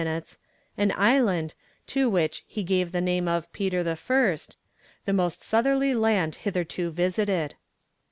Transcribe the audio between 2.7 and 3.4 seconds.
the name